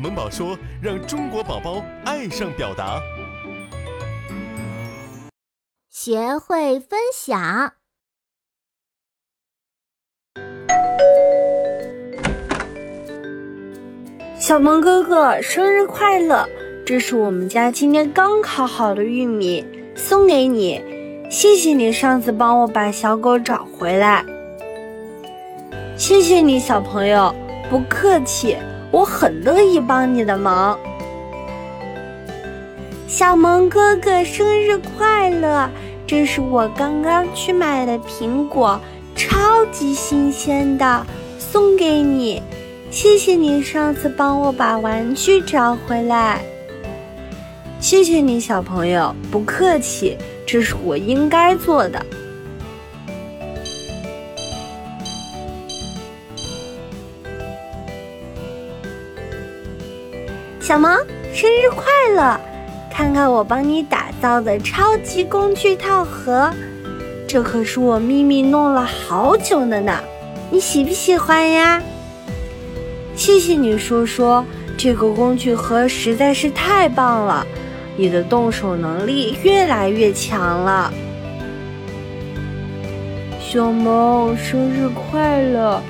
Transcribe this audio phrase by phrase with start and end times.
[0.00, 2.98] 萌宝说：“让中国宝宝爱上表达。”
[5.90, 7.74] 学会分享。
[14.38, 16.48] 小萌哥哥，生日快乐！
[16.86, 19.62] 这是我们家今天刚烤好的玉米，
[19.94, 20.82] 送给你。
[21.30, 24.24] 谢谢你上次帮我把小狗找回来。
[26.00, 27.34] 谢谢你，小朋友，
[27.68, 28.56] 不客气，
[28.90, 30.78] 我很乐意帮你的忙。
[33.06, 35.68] 小萌哥哥，生日快乐！
[36.06, 38.80] 这是我刚刚去买的苹果，
[39.14, 41.06] 超级新鲜的，
[41.38, 42.42] 送给你。
[42.90, 46.40] 谢谢你上次帮我把玩具找回来。
[47.78, 52.02] 谢谢你，小朋友，不客气，这是我应该做的。
[60.60, 60.94] 小萌，
[61.32, 62.38] 生日快乐！
[62.90, 66.50] 看看我帮你打造的超级工具套盒，
[67.26, 69.98] 这可是我秘密弄了好久的呢，
[70.50, 71.82] 你喜不喜欢呀？
[73.16, 74.44] 谢谢你，叔叔，
[74.76, 77.44] 这个工具盒实在是太棒了，
[77.96, 80.92] 你的动手能力越来越强了。
[83.40, 85.82] 小萌，生日快乐！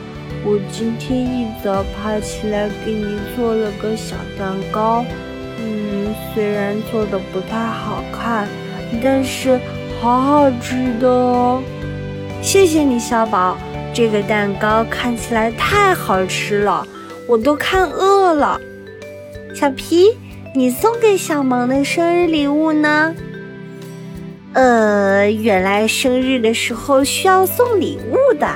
[0.45, 5.05] 我今天一早爬起来给你做了个小蛋糕，
[5.59, 8.49] 嗯，虽然做的不太好看，
[9.03, 9.61] 但是
[10.01, 11.63] 好好吃的哦。
[12.43, 13.59] 谢谢你，小宝，
[13.93, 16.87] 这个蛋糕看起来太好吃了。
[17.29, 18.59] 我都看饿了，
[19.55, 20.17] 小皮，
[20.55, 23.15] 你送给小萌的生日礼物呢？
[24.55, 28.49] 呃，原来生日的时候需要送礼物的，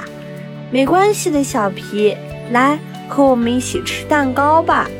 [0.75, 2.17] 没关系的，小皮，
[2.50, 2.77] 来
[3.08, 4.91] 和我们一起吃蛋糕吧。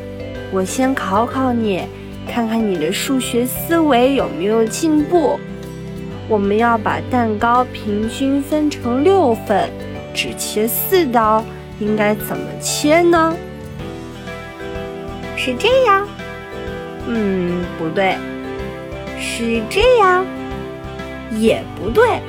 [0.49, 1.83] 我先考考你，
[2.31, 5.37] 看看你的数学思维有没有进步。
[6.29, 9.69] 我们要把蛋糕平均分成六份，
[10.13, 11.43] 只切四刀，
[11.79, 13.35] 应该怎么切呢？
[15.35, 16.07] 是这样，
[17.05, 18.15] 嗯，不对，
[19.19, 20.25] 是这样，
[21.37, 22.21] 也不对，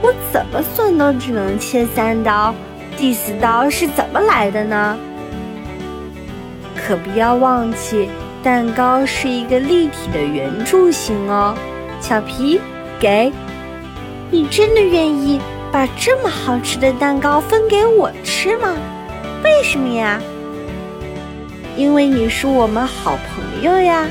[0.00, 2.54] 我怎么算都只能切三刀，
[2.98, 4.98] 第四刀是怎么来的呢？
[6.74, 8.08] 可不要忘记，
[8.42, 11.54] 蛋糕是一个立体的圆柱形哦。
[12.00, 12.60] 小皮，
[12.98, 13.32] 给，
[14.32, 18.74] 你真的愿意把这么好吃的蛋糕分给我吃吗？
[19.44, 20.20] 为什么呀？
[21.76, 24.06] 因为你是我们好朋友呀，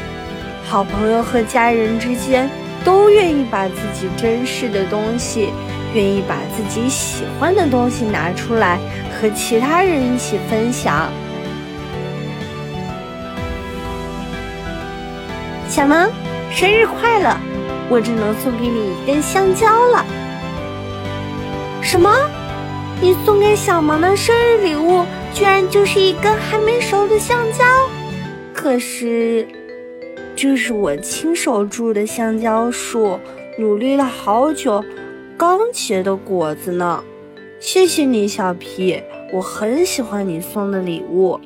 [0.65, 2.49] 好朋友和家人之间
[2.85, 5.49] 都愿意把自己珍视的东西，
[5.93, 8.79] 愿意把自己喜欢的东西拿出来
[9.19, 11.09] 和其他人一起分享。
[15.67, 16.09] 小萌，
[16.51, 17.35] 生日快乐！
[17.89, 20.05] 我只能送给你一根香蕉了。
[21.81, 22.09] 什么？
[22.99, 25.05] 你送给小萌的生日礼物？
[25.33, 27.63] 居然就是一根还没熟的香蕉，
[28.51, 29.47] 可是
[30.35, 33.19] 这是我亲手种的香蕉树，
[33.59, 34.83] 努力了好久
[35.37, 37.03] 刚结的果子呢。
[37.59, 41.39] 谢谢你，小皮，我很喜欢你送的礼物。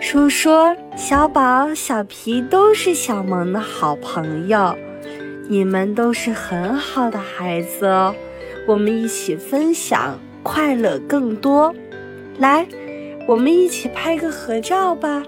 [0.00, 0.50] 叔叔、
[0.96, 4.74] 小宝、小皮都是小萌的好朋友，
[5.48, 8.14] 你们都是很好的孩子哦。
[8.66, 11.74] 我们一起分享，快乐更多。
[12.38, 12.66] 来，
[13.26, 15.22] 我们一起拍个合照吧。